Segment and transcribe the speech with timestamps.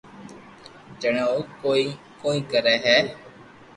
[1.01, 1.85] جڻي او ڪوئي
[2.21, 2.97] ڪوئي ڪري ھي